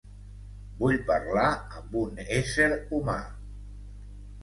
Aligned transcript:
Vull 0.79 0.97
parlar 1.09 1.45
amb 1.81 1.95
un 2.01 2.19
ésser 2.41 2.73
humà. 3.01 3.19